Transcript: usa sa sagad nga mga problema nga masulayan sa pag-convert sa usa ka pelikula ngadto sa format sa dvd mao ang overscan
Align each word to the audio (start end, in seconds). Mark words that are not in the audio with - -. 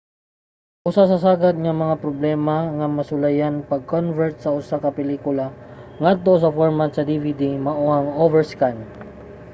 usa 0.89 1.03
sa 1.11 1.17
sagad 1.25 1.55
nga 1.63 1.75
mga 1.83 1.99
problema 2.03 2.55
nga 2.77 2.87
masulayan 2.97 3.55
sa 3.59 3.67
pag-convert 3.71 4.35
sa 4.39 4.53
usa 4.59 4.75
ka 4.83 4.89
pelikula 4.99 5.45
ngadto 6.01 6.33
sa 6.39 6.53
format 6.57 6.91
sa 6.93 7.07
dvd 7.09 7.41
mao 7.67 7.85
ang 7.97 8.09
overscan 8.25 8.77